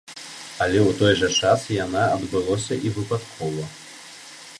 Але 0.65 0.79
ў 0.83 0.91
той 1.01 1.11
жа 1.19 1.29
час 1.41 1.65
яна 1.85 2.01
адбылося 2.15 2.79
і 2.87 2.93
выпадкова. 2.97 3.67